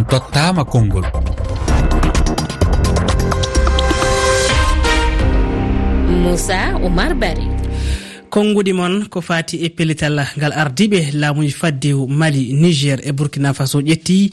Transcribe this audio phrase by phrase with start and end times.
[0.00, 1.04] on tottama konngol.
[6.22, 7.49] Moussa oumar bari.
[8.30, 13.80] konngudi moon ko fati e pellital ngal ardiɓe laamuji fadde mali niger e burkina faso
[13.80, 14.30] ƴetti.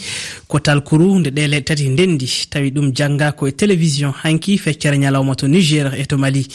[0.48, 5.48] Ko talkuru nde ɗele tati ndendi tawi ɗum janngako e télévision hanki feccere ñalawma to
[5.48, 6.45] niger e to mali.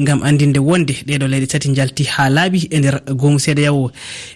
[0.00, 3.90] Ngam andinde wonde ɗeɗo leyɗe tati jalti ha laaɓi e nder goomu seeɗa yawo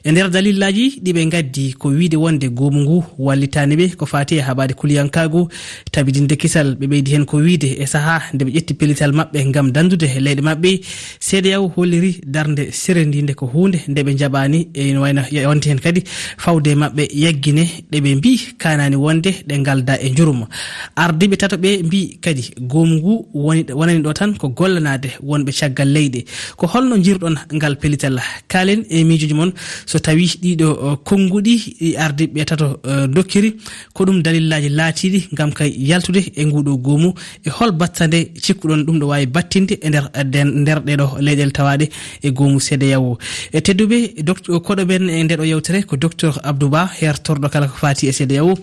[0.04, 4.40] e nder dalillaji ɗiɓe gaddi ko wiide wonde goomu ngu wallitani ɓe ko fati e
[4.40, 5.48] haɓade kuliyankago
[5.92, 9.70] tabidinde kisal ɓe ɓeydi hen ko wiide e saaha nde ɓe ƴetti pellital maɓɓe ngam
[9.70, 10.80] dandude leyɗe maɓɓe.
[11.20, 13.04] Seeɗa yawo holliri darde darde sere
[13.34, 16.02] ko hunde nde ɓe jaɓani ene wayno wonti hen kadi
[16.38, 20.48] fawde mabɓe yaggine ɗeɓe mbi kanani wonde ɗe galda e juruma
[20.96, 23.26] ardiɓe tato ɓe mbi kadi gomu ngu
[23.74, 26.24] wonani ɗo tan ko gollanade wonɓe caggal leyɗe.
[26.56, 29.52] Ko holno jirɗon ngal pelital kalen e miijoji moon
[29.86, 33.56] so tawi ɗiɗo e, konnguɗi e ɗi ardiɓe tato e, dokkiri
[33.92, 38.98] ko ɗum dalillaji laatiɗi gam kay yaltude e nguɗo gomu e hol battande cikkuɗon ɗum
[39.00, 40.10] ɗo wawi battinde e nder
[40.44, 41.88] nder ɗeɗo leyɗele tawaɗe
[42.22, 43.16] e gomu goomu
[43.52, 48.08] e tedduɓe koɗo koɗoɓen e nde ɗo yewtere ko docteur abdouba hertorɗo kala ko fati
[48.08, 48.54] e sédéyawo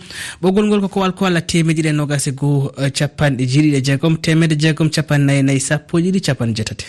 [0.42, 4.18] ɓoggol ngol koko alko allah temeɗiɗi e nogas e goho e capanɗe jeeɗiɗi e jeegom.
[4.18, 6.86] Temedde jeegom capannayyi nayyi sappo ɗiɗi capan jeetati.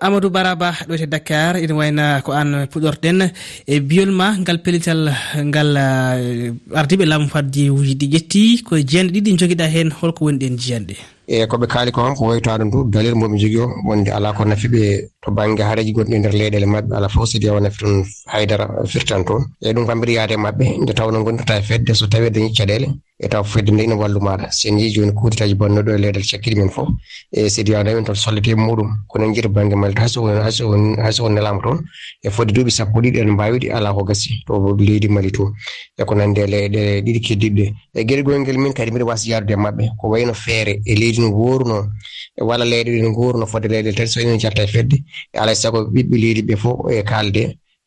[0.00, 3.30] Amadou baraba ɗo te dakar ina wayna ko an puɗorɗen.
[3.66, 8.62] E biyol ma ngal pellital ngal e, ardiɓe laamu faddi wuji ɗi ƴetti.
[8.62, 12.24] Koye jeyanɗe ɗiɗi joguiɗa hen holko woni ɗen jiyanɗe e koɓe kaali ko kam ko
[12.28, 14.82] woytano du dalil moɓe jogui o wonde ala ko nafi ɓe
[15.22, 18.66] to banggue haareji gonɗi e nder leyɗele mabɓe ala fof so dewa nafi toon haydara
[18.86, 19.42] firtan toon.
[19.62, 22.88] Eyyi ɗum kam mbiɗa yaade mabɓe nde tawno gondirta e fedde so tawi dañi caɗele
[23.18, 24.50] e taw fedde nde ina wallu maɗa.
[24.50, 26.88] Sen yi joni kutitaji bannoɗo e leyɗal cakkiɗi men fof.
[27.32, 28.88] E sidi yawa men toon sollete muɗum.
[29.08, 31.78] Kono jiita banggue malta haysohon nelama toon
[32.22, 35.52] e fodde duuɓi sappo ɗiɗi en mbawiɗi ala ko gasi to leydi mali to.
[35.98, 37.64] E ko nande leyɗe ɗiɗi keddiɗɗe
[37.94, 41.20] e gueɗigol ngel min kadi mbiɗa wasa yarude e mabɓe ko wayno feere e leydi
[41.20, 41.88] no goruno
[42.36, 44.96] e walla leyɗe ɗe no goruno fodde leyɗe tati so enen jatta e fedde
[45.34, 47.42] alay e saago ɓiɓɓe leydi ɓe fof e kalde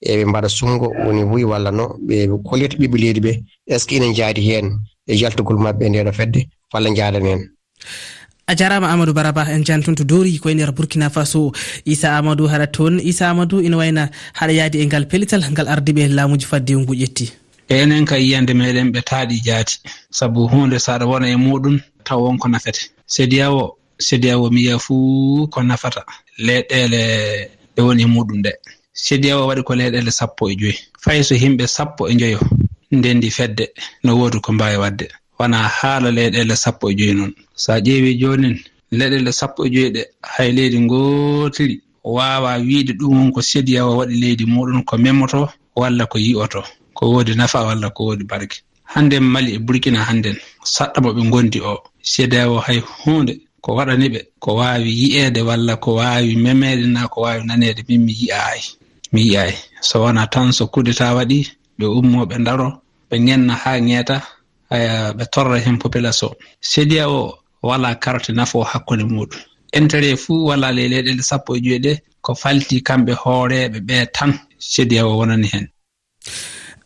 [0.06, 2.16] eɓe mbaɗa sungo woni wuyi walla no ɓe
[2.48, 3.32] kollita ɓiɓɓe leydi ɓe.
[3.68, 6.40] Est ce que ina jaadi hen e jaltugol maɓɓe e ndeɗo e fedde
[6.74, 7.42] walla jaadan hen
[8.50, 11.52] a jarama amadou baraba en jantunto doori koye nder burkina faso.
[11.86, 13.00] Issa amadou haɗa toon.
[13.00, 17.26] Issa amadou ina wayna haɗa yaadi e ngal pellital ngal ardiɓe laamuji fadde faddewngu ƴetti.
[17.70, 19.76] Enen ka yiyande meɗen ɓe taaɗi jaati.
[20.10, 22.82] Sabu hunde saɗa wona e muɗum taw wonko nafete.
[23.06, 26.02] Sediyawo sediyawo mi yiya fuu ko nafata.
[26.40, 27.02] Leyɗele
[27.76, 28.52] ɓe woni e muɗum ɗe
[28.94, 30.76] CEDEAO waɗi ko leyɗele sappo e joyi.
[31.04, 32.40] Fay so himɓe sappo e joyo
[32.92, 33.66] ndendi fedde
[34.04, 35.08] no woodi ko mbawi wadde.
[35.40, 38.56] Wona haala leyɗele sappo e joyi noon so a ƴeewi jonin
[38.92, 44.16] leyɗele sappo e joyi ɗe hay leydi gootiri wawa wiide ɗum won ko CEDEAO waɗi
[44.22, 46.64] leydi muɗum ko memoto walla ko yi'oto.
[46.94, 48.58] Ko woodi nafa walla ko woodi barke.
[48.84, 51.74] Hannden mali e burkina hannden saɗɗa mo ɓe gondi o.
[52.04, 57.22] CEDEAO hay hunde ko waɗani ɓe ko waawi yi'eede walla ko waawi memeede na ko
[57.22, 58.64] waawi naneede min mi yi'aayi.
[59.12, 61.40] mi yi'ay so wona tan so kudeta waɗi
[61.80, 64.18] ɓe ummoɓe daro ɓe genna haa ŋeeta
[64.70, 66.32] aya ah, ɓe torra hen population
[66.62, 69.40] sedia o wala carte nafo hakkunde muɗum.
[69.74, 74.34] Intérét fuu wala ley leyɗele sappo e joyi ɗe ko falti kamɓe hooreɓe ɓe tan.
[74.60, 75.68] Sedia o wonani hen.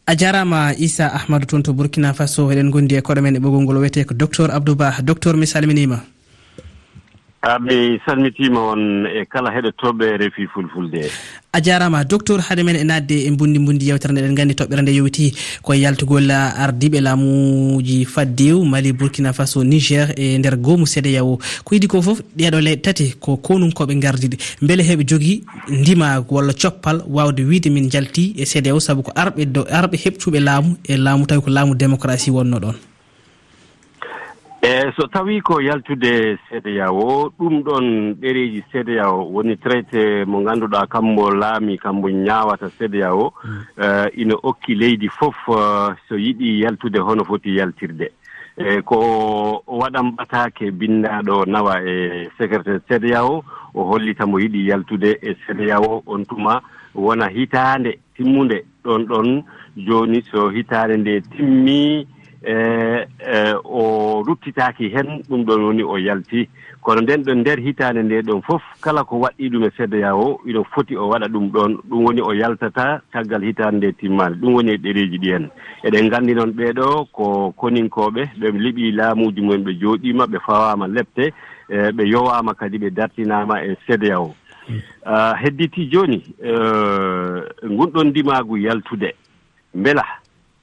[0.05, 3.63] A jarama issa ahmadou toon to burkina faso eɗen gondi e koɗo men e ɓogol
[3.63, 6.12] ngol wiyete ko docteur abdouba docteur mi salminima.
[7.45, 11.11] Ah, mi salmitima on e kala heɗotoɓe refi fulfulde.
[11.51, 14.81] A jarama docteur haade men e nadde e bundi bundi yewtere nde eɗen gandi toɓɓere
[14.81, 21.37] nde yewti koye yaltugol ardiɓe laamuji faddew mali burkina faso niger e nder gomu yawo
[21.65, 26.53] ko yiidi ko foof ɗeɗo leyɗe tati ko konunkoɓe gardiɗe beele heɓe jogui ndima walla
[26.53, 30.95] coppal wawde wiide min jalti e seeɗa yawo saabu ko arɓe arɓe heɓtuɓe laamu e
[30.95, 32.92] laamu tawi ko laamu démocratie wonno ɗon.
[34.63, 40.39] eeyi so tawii ko yaltude cda o ɗum ɗon ɗereeji cda o woni traité mo
[40.41, 43.33] ngannduɗaa kammo laami kammo ñaawata cda o.
[43.43, 44.07] Mm.
[44.17, 45.35] Ina okki leydi fof
[46.07, 48.11] so yiɗi yaltude hono foti yaltirde.
[48.57, 53.43] E ko waɗan ɓataake binnaaɗo nawa e secrétaire cda o
[53.73, 56.03] o hollita mo yiɗi yaltude e cda o.
[56.07, 56.61] On tuma
[56.95, 58.63] wona hitaande timmunde.
[58.85, 59.43] Ɗon ɗon
[59.75, 62.07] jooni so hitaande nde timmii
[62.45, 66.49] E, e o ruttitaaki heen ɗum ɗon woni o yaltii
[66.81, 70.41] kono nden ɗon nder hitaande nde ɗon fof kala ko waɗɗii ɗum e seddoya o
[70.45, 71.77] ino foti o waɗa ɗum ɗon.
[71.87, 75.49] Ɗum woni o yaltata caggal hitaande nde timmaade ɗum woni e ɗereeji ɗi heen
[75.83, 81.33] eɗen nganndi noon ɓeeɗo ko koninkooɓe ɓe liɓii laamuuji mumen ɓe jooɗiima ɓe fawaama lebte
[81.69, 84.35] e, ɓe yowaama kadi ɓe dartinaama e seddoya o
[84.69, 84.79] mm.
[85.05, 86.51] ah, hedditii jooni e,
[87.71, 89.15] ngunɗon ndimaagu yaltude
[89.73, 90.03] mbela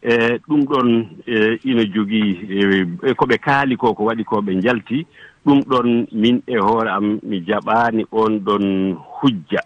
[0.02, 4.40] e ɗum ɗon e, ina jogii e, e, ko ɓe kaali ko ko waɗi ko
[4.40, 5.06] ɓe njalti.
[5.44, 9.60] Ɗum ɗon min e hoore am mi jaɓaani on ɗon hujja.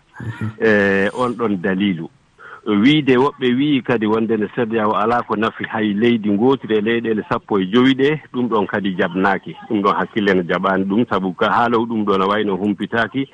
[0.60, 2.08] E on ɗon daliilu
[2.66, 7.22] wiide woɓɓe wii kadi wonde ne CEDEAO alaa ko nafi hay leydi ngootiri e leyɗeele
[7.28, 11.32] sappo e joyi ɗe ɗum ɗon kadi jaɓnaaki ɗum ɗon hakkille no jaɓaani ɗum sabu
[11.34, 13.28] ka haalaw ɗum ɗo no wayno humpitaaki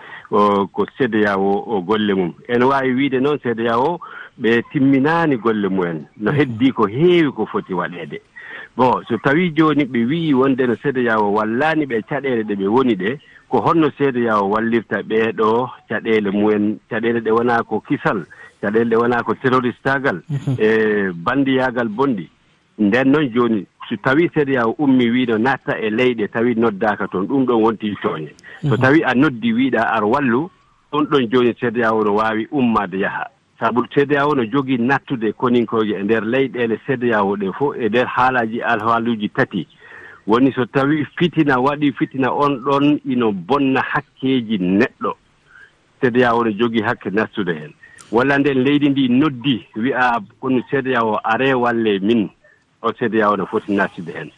[0.73, 2.32] ko CEDEAO golle mum.
[2.49, 4.00] Ene waawi wiide noon CEDEAO
[4.41, 6.06] ɓe timminaani golle mumen.
[6.17, 8.21] No heddii ko heewi ko foti waɗeede.
[8.76, 12.94] Bon so tawii jooni ɓe wii wonde no CEDEAO wallaani ɓe caɗeele ɗe ɓe woni
[12.97, 13.19] ɗe
[13.49, 13.91] ko honno
[14.41, 16.79] o wallirta ɓeeɗo caɗeele mumen.
[16.91, 18.26] Caɗeele ɗe wonaa ko kisal.
[18.61, 20.55] caɗele ɗe wonaa ko terroristagal mhm.
[20.59, 22.29] e bandiyagal bonɗi
[22.79, 27.27] nden noon jooni so tawii séria o ummi wiino natta e leyɗe tawii noddaaka toon
[27.27, 28.83] ɗum ɗon wontii cooñe so mhm.
[28.83, 30.51] tawii a noddi wiiɗa ar wallu
[30.93, 33.27] ɗon ɗon jooni sédia o no waawi ummaade yaha.
[33.61, 37.89] Sabu sédia o no jogii nattude koninkoje e ndeer leyɗeele sédia o ɗe fof e
[37.89, 39.67] ndeer haalaaji alhaaluuji tati.
[40.27, 45.12] Woni so tawii fitina waɗii fitina on ɗon ino bonna hakkeeji neɗɗo.
[46.01, 47.73] Sédia o no jogii hakke nattude heen
[48.12, 52.29] walla nden leydi ndi noddi wi'a kono cda o are walle min
[52.83, 54.31] o cda o no foti nattude heen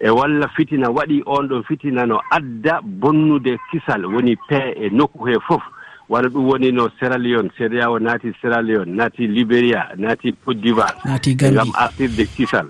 [0.00, 5.24] e walla fitina waɗi on ɗon fitina no adda bonnude kisal woni pee e nokku
[5.26, 5.62] he fof.
[6.08, 10.96] Wona ɗum woni no séra lion cda o naati séra naati libéria naati côte d'ivoire.
[11.04, 12.66] Naati gam artirde kisal.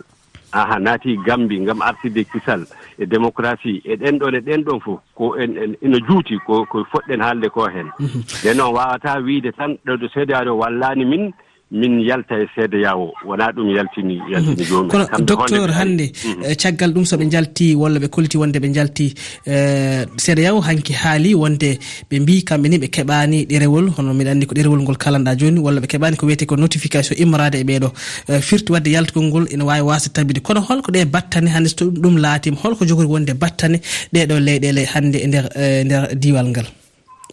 [0.55, 2.63] aha naati gambi ngam artirde kisal
[2.99, 3.83] e démocratie.
[3.85, 7.49] E ɗen ɗon e ɗen ɗon fof ko en ene juuti ko ko foɗɗen haalde
[7.51, 7.91] ko heen
[8.43, 11.33] nden noon wawata wiide tan ɗo ɗo seedaade o wallani min
[11.71, 14.69] min yalta e seeda yawo wona ɗum yaltini yaltini mhm.
[14.71, 16.55] joomi kono docteur hannde eh, mhm.
[16.63, 19.15] caggal ɗum soɓe jalti walla ɓe koliti wonde ɓe jalti
[19.47, 21.79] eh, seeda yawo hanki haali wonde
[22.11, 23.91] ɓe mbi kamɓe ni ɓe keɓani ɗerewol.
[23.97, 27.17] Hono mbiɗa anndi ko ɗerewol ngol kalanɗa joni walla ɓe keɓani ko wiyete ko notification
[27.19, 27.89] immorade e ɓeeɗo
[28.29, 31.87] eh, firti wadde yaltugol ngol ene wawi wasde tabide kono holko ɗe battane hannde so
[31.91, 33.81] ɗum laatima holko jogori wonde battane
[34.15, 35.47] ɗeɗo leyɗele hannde e nder
[35.85, 36.67] nder diwal ngal.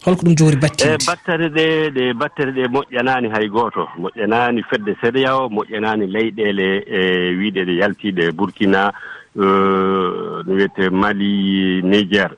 [0.04, 3.88] holko ɗum joori battiɗe battere ɗe ɗe battere ɗe moƴƴanaani hay gooto.
[3.98, 7.00] Moƴƴanaani fedde sédia o moƴƴanaani leyɗeele e
[7.38, 8.92] wiiɗe ɗe yaltiiɗe burkina
[9.36, 12.30] e, no wiyete mali niger.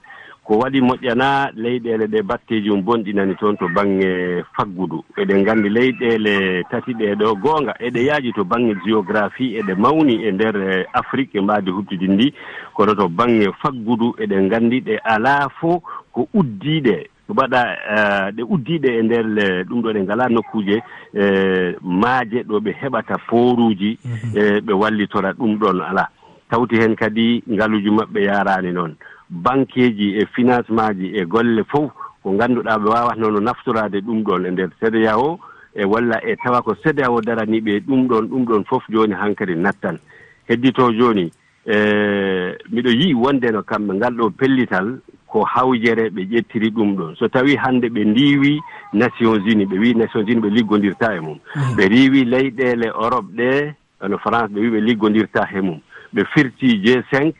[0.44, 5.00] Ko waɗi moƴƴanaa leyɗeele ɗe batteeji um bonɗinani toon to baŋnge faggudu.
[5.16, 7.72] Eɗen nganndi leyɗeele tati ɗee ɗo goonga.
[7.80, 12.34] Eɗe yaaji to baŋnge géographie eɗe mawni e ndeer e, afrique e mbaadi huɓtidin ndi.
[12.74, 15.80] Kono to baŋnge faggudu eɗen nganndi ɗe alaa fof
[16.12, 17.08] ko uddiiɗe.
[17.28, 17.60] mbaɗa
[17.96, 20.82] eh, ɗe uddiiɗe e ndeer eh, ɗum ɗo ɗe ngalaa nokkuuje
[21.14, 24.38] eh, maaje ɗo ɓe heɓata foruji mhm.
[24.38, 26.08] e ɓe wallitora ɗum ɗon alaa
[26.50, 28.94] tawti heen kadi ngaluuji maɓɓe yaaraani noon
[29.30, 31.90] banqueji e financement ji e golle fof
[32.22, 35.38] ko ngannduɗaa ɓe wawatno no naftoraade ɗum ɗon e ndeer sédéa o
[35.74, 39.14] e walla e tawa ko sédéa o daranii ɓe ɗum ɗon ɗum ɗon fof jooni
[39.14, 39.98] hankadi nattan.
[40.48, 41.32] Heddito jooni
[42.70, 45.00] miɗo yii wonde no kamɓe ngal ɗo pellital
[45.34, 47.16] ko hawjere ɓe ƴettiri ɗum ɗon.
[47.18, 48.60] So tawi hannde ɓe ndiwi
[48.92, 51.38] nations unis ɓe wi nations unis ɓe liggondirta e mum.
[51.76, 53.74] Ɓe riwi leyɗele europe ɗe
[54.08, 55.80] no france ɓe wi ɓe liggondirta he mum.
[56.14, 57.34] Ɓe firti g cinq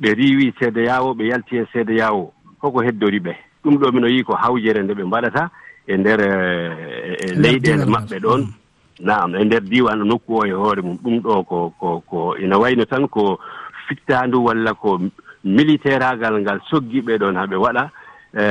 [0.00, 2.32] ɓe riwi seede yawo ɓe yalti e seede yawo
[2.62, 3.36] hoko heddori ɓe.
[3.62, 5.50] Ɗum ɗo mino yii ko hawjere nde ɓe mbaɗata
[5.86, 8.48] e nder e, e, e leyɗele maɓɓe ɗon.
[9.00, 10.96] Naam e nder diwan nokku o e hoore mum.
[10.96, 13.38] Ɗum ɗo ko ko ko ina wayno tan ko
[13.86, 14.98] fittaandu walla ko
[15.44, 17.90] militaire agal ngal soggi ɓeɗon haɓe waɗa
[18.34, 18.44] e,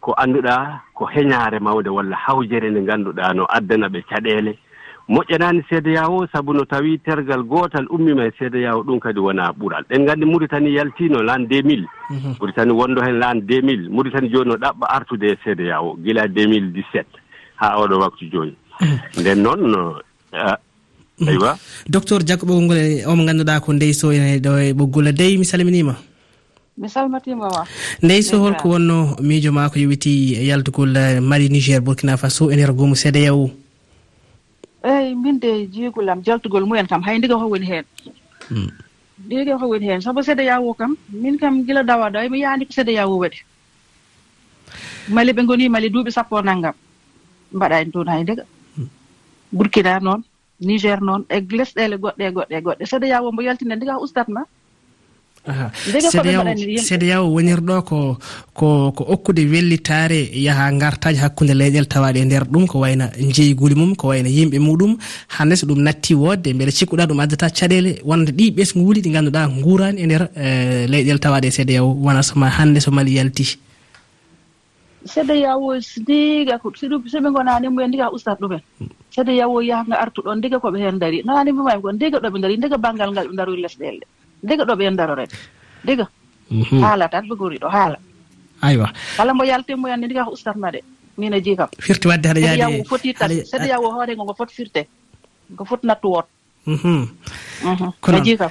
[0.00, 4.58] ko annduɗa ko heñaare mawde walla hawjere nde ngannduɗa no addana ɓe caɗeele.
[5.08, 9.52] Moƴƴanaani seedeya o sabu no tawii tergal gootal ummima e seedeya o ɗum kadi wonaa
[9.56, 9.84] ɓural.
[9.88, 11.86] Ɗen nganndi muritani yaltiino l'an 2000
[12.40, 12.78] muritani mhm.
[12.78, 17.04] wonndo heen l'an 2000 muritani jooni no ɗaɓɓa artude e seedeya o gila 2017
[17.56, 18.54] haa oɗo waktu jooni.
[18.80, 19.20] Mhm.
[19.20, 20.02] Nden noon
[21.20, 21.28] Mm.
[21.28, 21.58] aywa.
[21.88, 22.78] Docteur diakko ɓoggol ngol
[23.10, 25.96] omo ngannduɗa ko ndeyso ene ɗo e ɓoggol dey mi salminima.
[26.78, 27.66] Mi salmatimawa
[28.02, 32.70] ndeyso holko wonno miijo ma ko yowiti yaltugol eh, mali niger burkina faso e nder
[32.72, 33.50] goomu cdao
[34.86, 37.84] eyi min de jeegulam jaltugol mumen kam hay ndiga ho woni heen
[38.50, 38.70] mm.
[39.26, 40.00] ndiga ho woni heen.
[40.00, 43.38] Sabu cdao kam min kam gila dawa ɗo mi yaani ko cdao waɗi.
[45.08, 46.74] Mali ɓe ngoni mali duuɓi sappo nanngam
[47.52, 48.44] mbaɗa en toon hay ndiga.
[48.78, 48.86] Mm.
[49.52, 50.22] Burkina noon
[50.60, 52.84] niger noon e lesɗele goɗɗe e goɗɗe e goɗɗe.
[52.90, 54.42] Cda wo mbo yaltinde ndiga ustat ma?
[56.88, 58.18] Cda o wonirɗo ko
[58.54, 63.74] ko ko okkude wellitare yaaha gartaji hakkude leyɗel tawaɗe e nder ɗum ko wayno jeyguli
[63.74, 64.96] mum ko wayno yimɓe muɗum.
[65.28, 69.48] Hande so ɗum natti wodde beele cikkuɗa ɗum addata caɗele wonde ɗi ɓesguli ɗi ganduɗa
[69.62, 73.67] guurani e nder eh, leyɗel tawaɗe e cda o wona soma hande so mali yalti.
[75.12, 76.68] seeɗa yawo ndiga ko
[77.12, 78.62] soɓe gonani mumen ndiga ustat ɗumen.
[79.14, 82.76] Seeɗa yawo yahanga artuɗon ndiga koɓe hen daari nani mbimami ko ndiga ɗoɓe daari ndiga
[82.78, 84.04] banggal ngal ɓe daroy lesɗele
[84.44, 85.34] ndiga ɗoɓe hen darorede
[85.84, 86.06] ndiga.
[86.50, 86.80] Mhm.
[86.82, 87.98] Haala tan ɓe gori ɗo haala.
[88.62, 88.88] Aywa.
[89.16, 90.80] Kala mbo yaltemuyande ndiga ko ustatma de
[91.18, 94.24] min e jii kam firti wadde haɗa yaadi yawo foti tan seeɗa yawo hoore ngo
[94.24, 94.82] ngo foti firte
[95.52, 96.26] ngo foti nattu woot
[98.00, 98.50] ko jii kam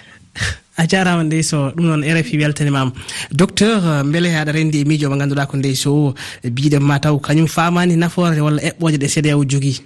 [0.77, 2.91] a jarama ndeyso ɗum noon rfi weltanimama
[3.31, 7.47] docteur euh, beele aɗa rendi e miijo mo ganduɗa ko ndeyso biɗen ma taw kañum
[7.47, 9.81] famani nafoore walla eɓɓoje ɗe sédéa o jogui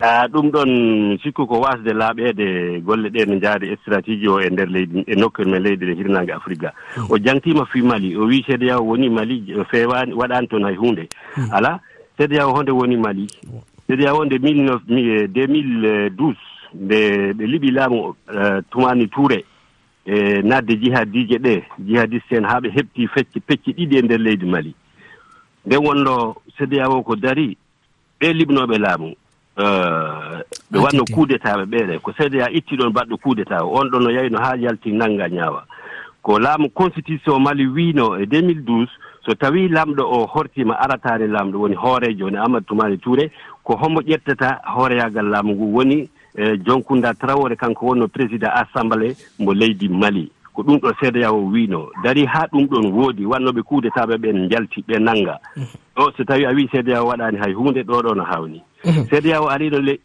[0.00, 4.50] a ɗum ɗon sikku ko wasde laaɓeede golle ɗe no njaari e stratégie o e
[4.50, 6.68] nder leydi e nokku men leydi ɗe hirnaange afrique
[7.08, 11.08] o jangtima fi mali o wii sédéyaw woni mali fewani waɗani toon hay huunde.
[11.34, 11.52] Hmm.
[11.52, 11.80] Alaa
[12.18, 13.26] sédéyaw honde woni mali.
[13.88, 16.36] Sédéyaw o nde mille neuf deux mille douze
[16.74, 19.44] nde ɓe liɓi laamu eh, tumani touré
[20.06, 24.46] e nadde jihadije ɗe jihadiste en haa ɓe heɓti fecce pecce ɗiɗi e nder leydi
[24.46, 24.74] mali.
[25.66, 27.56] Nden wonno cdao ko dari
[28.20, 29.08] ɓe liɓnooɓe laamu.
[29.58, 34.00] Eh, ɓe ah, watno kuudetaaɓe ɓeeɗe ko cda itti ɗon baɗɗo kuudeta o on ɗon
[34.02, 35.64] no yayno haa yalti nannga ñaawa.
[36.22, 38.88] Ko laamu constitution mali wiino e 2012
[39.26, 43.30] so tawii lamɗo o hortiima arataani laamɗo woni hoorejo woni amadou tumani touré
[43.64, 49.52] ko homo ƴettata hooreyaagal laamu ngu woni e jonkunda trawore kanko wonno président assemblée mo
[49.52, 50.30] leydi mali.
[50.52, 54.84] Ko ɗum ɗo cda o wino dari ha ɗum ɗon woodi wannoɓe kuudetaɓe ɓen jalti
[54.88, 55.38] ɓe nanga
[55.96, 58.62] ɗo so tawi a wi cda o waɗani hay hunde ɗo ɗo no hawni.
[59.10, 60.00] Cda o arino le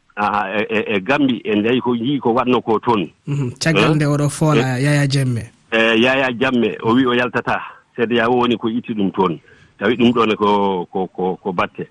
[0.89, 3.09] e gambi e, e ndeyi ko yii ko watno ko toon.
[3.27, 4.83] Uhuh, caggal nde oɗo foola eh?
[4.83, 7.61] yaya jamme e yaya jamme o wi o yaltata.
[7.95, 9.39] Cda woni ko itti ɗum toon.
[9.79, 11.87] Tawi ɗum ɗone ko ko ko batte.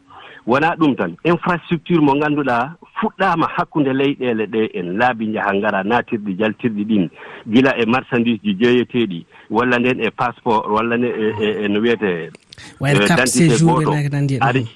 [0.46, 4.98] wona ɗum tan infrastructure mo ngannduɗaa fuɗɗaama hakkunde leyɗeele ɗe en.
[4.98, 7.08] Laabi njaha ngara naatirɗi jaltirɗi ɗin.
[7.48, 11.80] Gila e marchandise ji jeeyeteeɗi walla nden e passeport walla nde e, e, e no
[11.80, 12.30] wiyete e,
[12.80, 13.92] dentité gooɗo
[14.40, 14.68] ari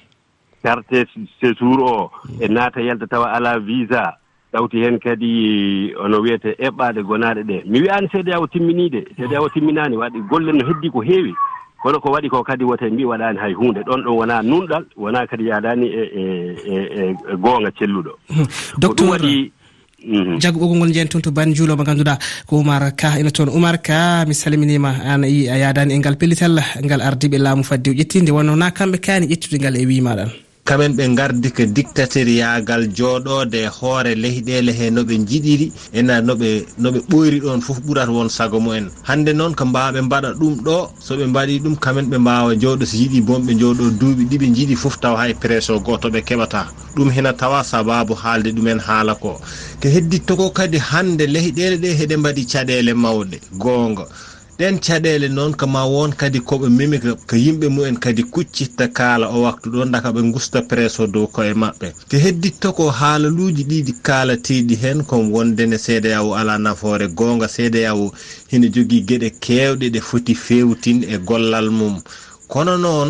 [0.63, 1.05] carte
[1.39, 2.11] séjour o
[2.41, 4.17] e naata yalta tawa alaa visa.
[4.53, 9.49] Ɗawti heen kadi ono wiyete eɓɓaade gonaaɗe ɗe mi wiyaani seede yawo timminiide seede yawo
[9.49, 11.33] timminaani waɗi golle no heddii ko heewi.
[11.81, 13.81] kono ko waɗi ko kadi woten mbi waɗani hay hunde.
[13.87, 16.23] Ɗon ɗon wona nunɗal wona kadi yaadani e e
[16.73, 18.11] e, e, e goonga celluɗo.
[18.29, 18.47] Hmm.
[18.77, 19.51] Docteur waɗi
[20.05, 20.39] mhm.
[20.39, 22.15] jaggo ɓoggol ngol jeyani toon to bani juulo mo ganduɗa
[22.47, 23.49] ko oumar ka ina toon.
[23.49, 25.27] Oumar ka mi salminima an a
[25.63, 29.57] yadani e ngal pellital ngal ardiɓe laamu fadde o ƴettinde wonno na kamɓe kani ƴettude
[29.59, 30.29] ngal e wimaɗan
[30.65, 37.39] kamen ɓe gardi ko dictatériyagal jooɗode hoore leyɗele he noɓe jiɗiri ena noɓe noɓe ɓoyri
[37.41, 38.89] ɗon foof ɓurata won sago mumen.
[39.03, 42.97] Hande noon ko mbaɓe mbaɗa ɗum ɗo soɓe mbaɗi ɗum kamen ɓe mbawa jooɗo so
[42.97, 46.67] yiiɗi bonɓe jooɗo duuɓi ɗiɓe jiiɗi foof tawa hay presso goto ɓe keɓata.
[46.95, 49.39] Ɗum hena tawa sababu haalde ɗumen haala ko.
[49.81, 54.05] Ko heddi toko kadi hande leyɗele ɗe heɗe mbaɗi caɗele mawɗe gonga
[54.59, 56.97] ɗen caɗele noon ko ma won kadi koɓe memi
[57.29, 61.53] ko yimɓe mumen kadi kuccitta kaala o waktu ɗo daka ɓe gusta presso dow koye
[61.53, 61.87] maɓɓe.
[62.09, 68.11] Te hedditto ko haalaluji ɗiɗi kaalateɗi hen ko wondene cdao ala nafoore gonga cdao
[68.51, 71.95] hina jogui gueɗe kewɗe ɗe foti fewtin e gollal mum.
[72.51, 73.09] Kono noon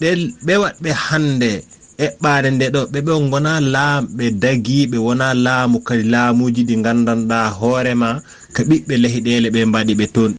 [0.00, 0.08] ɗe
[0.46, 1.50] ɓe watɓe hande
[2.06, 8.22] eɓɓade nde ɗo ɓeɓe gona laamɓe dagiɓe wona laamu kadi laamuji ɗi gandanɗa hoorema
[8.56, 10.32] ko ɓiɓɓe leyɗele ɓe mbaɗi ɓe toon.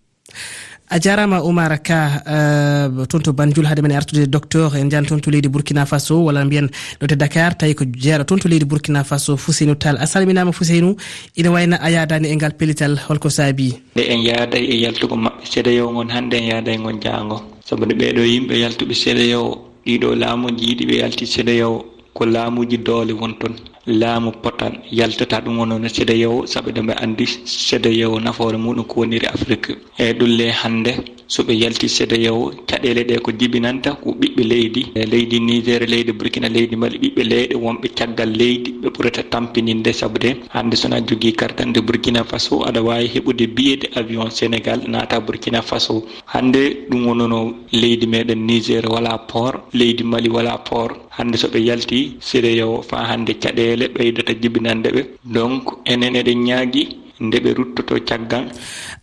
[0.91, 5.07] a jarama oumar ka uh, toon to banjul haade men e artude docteur en jani
[5.07, 6.67] toon to leydi bourkina faso walla mbiyen
[6.99, 9.97] ɗote dakar tawi ko jeeɗa toon to leydi bourkina faso fouseynou tall.
[9.99, 10.95] A salminama fouseynou
[11.37, 13.69] ina wayna a yadani e ngal pelital holko saabi?
[13.95, 17.37] Nde en yaaday e yaltugo maɓɓe seeɗa yew gon hannde en yaaday gon jaango.
[17.65, 19.45] Saabu nde ɓeeɗo yimɓe yaltuɓe seeɗa yew
[19.85, 21.73] ɗiɗo laamuji yiɗi ɓe yalti seeɗa yew
[22.13, 23.53] ko laamuji doole won toon
[23.89, 28.99] laamu potal yaltata ɗum wonono no ceedeyawo saabu eɗen ɓe anndi ceedeyawo nafoore muɗum ko
[29.01, 29.75] woniri afrique.
[29.99, 30.91] Eyyi ɗulle hannde
[31.29, 34.81] soɓe yalti cedeyawo caɗele ɗe ko jibinanta ko ɓiɓɓe leydi.
[34.95, 38.69] E leydi niger leydi burkina leydi mali ɓiɓɓe leyɗe wonɓe caggal leydi.
[38.81, 42.63] Ɓe ɓurata tampininde saabu de hande sona jogui kartande burkina faso.
[42.67, 46.03] Aɗa wawi heɓude biyede avion sénégal naata burkina faso.
[46.25, 47.39] Hande ɗum wonono
[47.71, 50.97] leydi meɗen niger wala port leydi mali wala port.
[51.17, 55.01] Hande soɓe yalti sédeyawo fa hande caɗele ɓeydata jibinande ɓe.
[55.25, 56.83] Donc enen eɗen ñaagui
[57.19, 58.45] nde ɓe ruttoto caggal.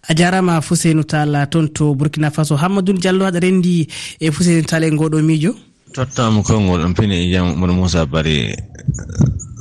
[0.08, 2.56] A jarama fousseynou tall toon to burkina faso.
[2.56, 3.87] Hammadoune diallo aɗa rendi
[4.20, 5.54] e fousseynou tall e ngoɗo miijo?
[5.92, 8.54] Tottama kongol ɗon pini e jam moɗo moussa bari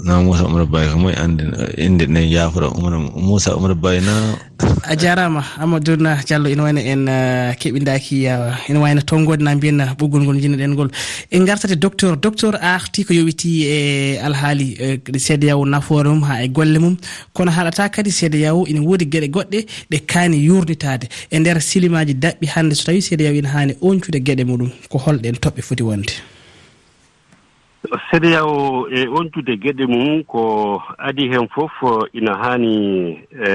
[0.05, 1.43] na moussa oumar baye ko moye andi
[1.77, 4.37] inde ne yafora umar moussa oumar baye na.
[4.83, 9.79] A jarama amadouna diallo ina wayno en eh, keɓidaki eh, ina wayno tonggode na mbiyen
[9.81, 10.89] eh, ɓoggol ngol jinnoɗen ngol.
[11.31, 16.49] En gartate docteur docteur arti ko yowiti e alhaali seeda seedeyawo nafoore mum ha e
[16.49, 16.97] golle mum.
[17.33, 22.13] Kono haɗata kadi seeda seedeyawo ina woodi gueɗe goɗɗe ɗe kaani yurnitade e nder silimaji
[22.13, 25.83] daɓɓi hannde so tawi seeda seedeyawo ina hani oncude gueɗe muɗum ko holɗen toɓɓe foti
[25.83, 26.13] wonde.
[28.11, 31.71] sédéyaw e wontude geɗe mum ko adi heen fof
[32.13, 32.73] ina haani
[33.31, 33.49] e,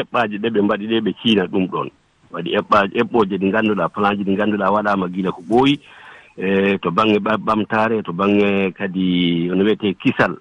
[0.00, 1.88] eɓɓaaji ɗe ɓe mbaɗi ɗe ɓe ciina ɗum ɗon.
[2.32, 5.80] Waɗi eɓɓaaji eɓɓooje ɗi ngannduɗaa plan ji ɗi ngannduɗaa waɗaama gila ko ɓooyi
[6.36, 10.36] e to baŋnge ɓamtaare to baŋnge kadi no wiyetee kisal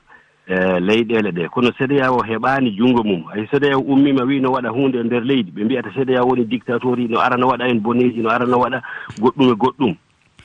[0.47, 1.47] e leyɗeele ɗee.
[1.49, 3.23] Kono sédéya o heɓaani junngo mum.
[3.33, 5.51] Hay sédéya ummiima wii no waɗa huunde e ndeer leydi.
[5.51, 8.81] Ɓe mbiyata sédéya woni dictatori no ara no waɗa en boneeji no ara no waɗa
[9.19, 9.95] goɗɗum e goɗɗum.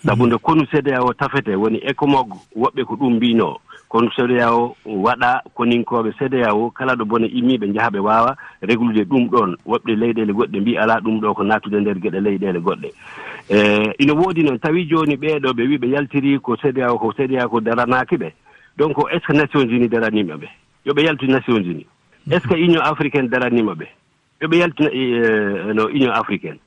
[0.04, 3.56] sabu nde konu cda o tafete woni ecomog woɓɓe ko ɗum mbino.
[3.88, 8.36] Kono cda o waɗa koninkoɓe cda o kala ɗo bone immiɓe jaha ɓe wawa.
[8.62, 12.60] Réglude ɗum ɗon woɓɓe leyɗele goɗɗe mbi ala ɗum ɗo ko nattude nder gueɗe leyɗele
[12.60, 12.88] goɗɗe.
[13.50, 17.12] E ina woodi noon tawi joni ɓeɗo ɓe wi ɓe yaltiri ko cda o ko
[17.12, 18.32] cda ko daranaki ɓe.
[18.78, 20.48] Donc est ce que nations unis daranima ɓe?
[20.86, 21.86] Yoɓe yaltu nations unis
[22.30, 23.86] est ce que union africaine daranima ɓe?
[24.40, 26.58] Yoɓe yaltina e, e, no union africaine.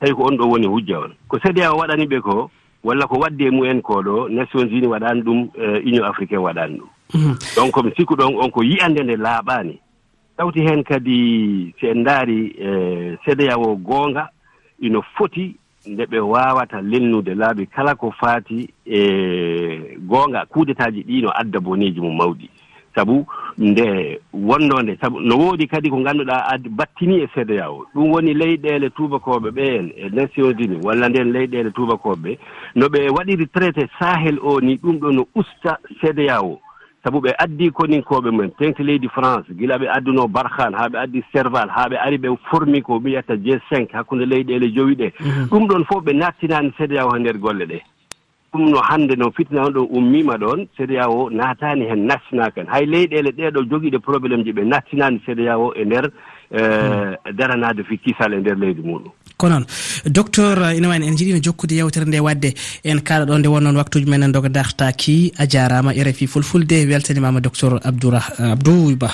[0.00, 1.12] tawi ko on ɗo woni hujja on.
[1.28, 2.50] Ko sédia o waɗani ɓe ko
[2.84, 6.78] walla ko waddi e mumen ko ɗo nations unis waɗani ɗum eh, union africaine waɗani
[6.78, 6.88] ɗum.
[7.14, 7.34] Mhm.
[7.56, 9.78] Donc mi sikku ɗon on ko yiyande nde laaɓani.
[10.36, 14.28] Tawti heen kadi si en ndaari e sédia o goonga
[14.80, 21.60] ino foti nde ɓe waawata lennude laabi kala ko faati e goonga kuudetaaji ɗiino adda
[21.60, 22.50] boneeji mum mawɗi.
[22.94, 23.26] Sabu
[23.58, 28.90] nde wonno sabu no woodi kadi ko ngannduɗaa addi battini e cdao ɗum woni leyɗeele
[28.90, 32.38] tuubakooɓe ɓeen e nations unis walla nden leyɗeele tuubakooɓe ɓe
[32.74, 36.60] no ɓe waɗiri traité sahel o ni ɗum ɗo no usta cdao
[37.06, 41.22] sabu ɓe addi koninkoɓe mumen tenke leydi france gila ɓe adduno barhan haa ɓe addi
[41.32, 45.12] serval haa ɓe ari ɓe formi ko miyata g cinq hakkunde leyɗeele jowi ɗe.
[45.20, 45.48] Mhm.
[45.50, 46.72] Ɗum ɗon fof ɓe nattinani
[47.04, 47.80] o ha ndeer golle ɗe.
[48.52, 52.68] ɗum no hannde no fitna on ɗo ummima ɗon sédéa o naatani heen nattinaka hen.
[52.68, 56.10] Hay leyɗele ɗeɗo jogiiɗe probléme ji ɓe nattinani sédéa o e nder
[57.34, 59.64] daranade fi kisal e nder leydi muɗum ko noon.
[60.06, 64.08] Docteur ina wani en jiɗino jokkude yewtere nde wadde en kaala ɗo nde wonnoon waktuji
[64.08, 69.10] men en doga dartaki a jarama rfi fulfulde weltanimama docteur abdoura abdou ba.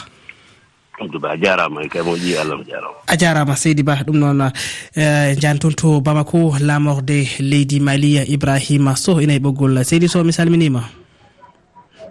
[1.10, 2.94] duba a jarama e kay moƴƴi allah mo jarama.
[3.08, 4.52] A jarama seydi ba ɗum noon
[4.96, 10.22] e, jan toon to bamako lamorde leydi mali ibrahima sow ina e ɓoggol seydi sow
[10.24, 10.82] mi salminima.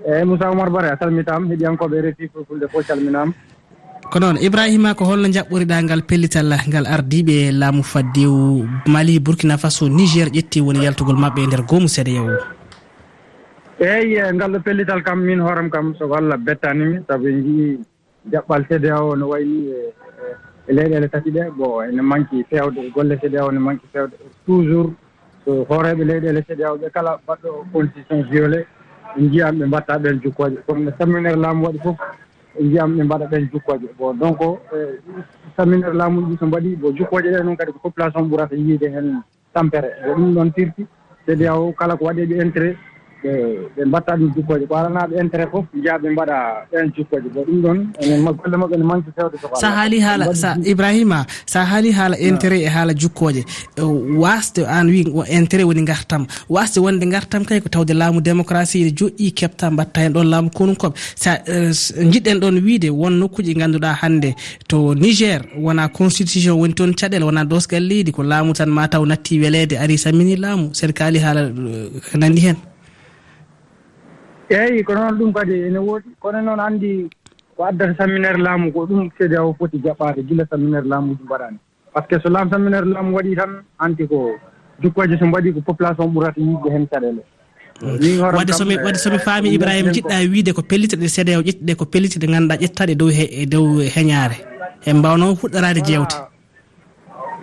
[0.05, 3.34] Eyyi moussa oumar bare a salmitam heeɗiyankoɓe e refi fulfulde fof calminama
[4.12, 9.88] ko noon ibrahima ko holno jaɓɓoriɗa ngal pellital ngal ardiɓe laamu faddew mali burkina faso
[9.88, 12.36] niger ƴetti woni yaltugol mabɓe e nder goomu seeɗa yawo
[13.79, 17.79] eyyi ngal ɗo pellital kam min hooram kam soko allah bettanimi saabu en jii
[18.29, 19.93] jaɓɓal CEDEAO no wayi ni e,
[20.67, 21.49] e leyɗele tati ɗe.
[21.57, 24.13] Bon ene manqui fewde golle CEDEAO ne manqui fewde.
[24.45, 24.91] Toujours
[25.45, 28.65] so hooreɓe leyɗele CEDEAO ɓe kala mbaɗɗo constitution violé.
[29.17, 30.57] En jiyam ɓe mbatta ɓen jukkoje.
[30.67, 31.97] Kono no samminere laamu waɗi foof
[32.60, 33.88] en jiyam ɓe mbaɗa ɓen jukkoje.
[33.97, 34.99] Bon donc e,
[35.57, 39.21] samminere laamuji ɗi so mbaɗi bon jukkoje ɗe noon kadi ko population ɓurata yiide heen
[39.53, 39.89] tampere.
[40.05, 40.86] Bo ɗum ɗon tirti.
[41.51, 42.77] O kala ko waɗeɓe intérêt.
[43.23, 43.31] ɓe
[43.77, 44.65] ɓe mbatta ɗum jukkoje.
[44.67, 46.36] Ko alanaɓe intérêt foof jaaɓe mbaɗa
[46.71, 47.27] ɗen jukkoje.
[47.34, 51.25] Bo ɗum ɗon enen golle mabɓe ne manque fewde soko sa haali haala sa ibrahima
[51.45, 53.43] sa haali haala intérêt e haala jukkoje.
[54.17, 58.91] Wasde an wi intérêt woni gartam wasde wonde gartam kay ko tawde laamu démocratie ene
[58.91, 61.38] joƴƴi kepta mbatta hen ɗon laamu konunkoɓe sa
[62.12, 64.36] jiɗɗen ɗon wiide won nokkuji ganduɗa hannde.
[64.67, 69.39] To niger wona constitution woni toon caɗele wona dosgal leydi ko laamu tan mataw natti
[69.39, 71.49] welede ari samini laamu sen kaali haala
[72.15, 72.55] nandi hen.
[74.55, 76.09] eeyi ko noon ɗum kadi ene woodi.
[76.19, 77.09] Kono noon anndi
[77.55, 81.57] ko addata samminere laamu ko ɗum cda o foti jaɓaade gila samminere laamuji mbaɗaani.
[81.93, 84.35] Par ce que so laam samminere laamu waɗii tan anti ko
[84.81, 87.23] jukkoje so mbaɗi ko population ɓurata yiɗde heen caɗeele.
[88.37, 91.75] Wadde somi wadde somi faami ibrahima jiɗɗa e wiide ko pellite ɗe seeɗa o ƴettiɗe
[91.75, 94.37] ko pellite ɗe ganduɗa ƴettaɗe dow e dow heñaare.
[94.85, 96.15] En mbawno huɗɗorade jewte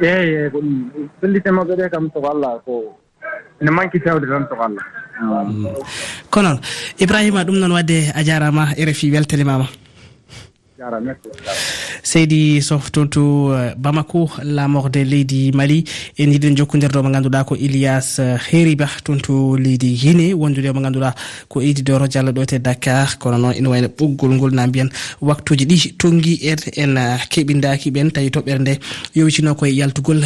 [0.01, 0.91] eyi eyi ko ɗum
[1.21, 2.95] pellite maɓɓe ɗe kam soko allah ko
[3.61, 4.85] ne manqui fewde tan toko allah.
[5.21, 5.67] Mm.
[6.31, 6.59] Ko noon
[6.99, 9.67] ibrahima ɗum noon wadde a jarama e rfi weltanimama
[10.79, 11.29] jarama merci.
[12.03, 15.85] seydi sof toon to euh, bamako lamorde leydi mali.
[16.19, 20.81] En yiɗen jokkodirɗo mo ganduɗa ko ilias euh, heriba toon to leydi guine wondude mo
[20.81, 21.15] ganduɗa
[21.49, 23.19] ko ididoro diallo ɗo te dakar.
[23.19, 25.95] Kono noon ina wayno ɓoggol ngol na mbiyan waktuji ɗi.
[25.99, 28.79] Tonggui er en euh, en keɓidaki ɓen tawi toɓɓere nde
[29.15, 30.21] yowitino koye yaltugol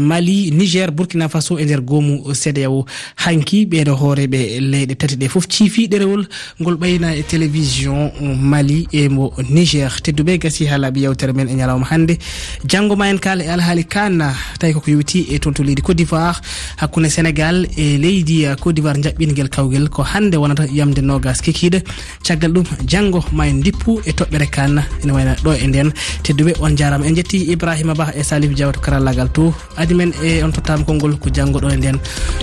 [0.00, 2.84] mali niger burkina faso e nder goomu cdao
[3.16, 6.26] hanki ɓeɗo hooreɓe leyɗe tati ɗe foof ciifi ɗerewol
[6.60, 8.10] ngol ɓayna e télévision
[8.40, 9.90] mali e mo niger.
[10.02, 12.18] Tedduɓe gasi ha laaɓi yawti yewtere men e ñalawma hannde.
[12.66, 15.96] Janngo ma en kala e alhaali kanna tawi koko yowiti e toon to leydi côte
[15.96, 16.40] d'ivoire
[16.78, 21.82] hakkunde sénégal e leydi côte d'ivoire jaɓɓinguel kawguel ko hannde wonata yamde nogas kikiɗe
[22.24, 26.54] caggal ɗum janngo ma en dippu e toɓɓere kanna ene wayna ɗo e nden tedduɓe
[26.60, 29.52] on jarama en jetti ibrahima ba e salif diawa to karallagal to.
[29.76, 31.98] Adi men e on tottama konngol ko janngo ɗo e nden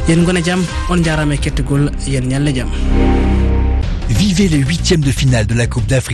[0.07, 2.69] yen gona jaam on jarama e kettogol yen ñalle jaam
[4.09, 6.13] Vivez les huitièmes de finale de la Coupe d'Afrique.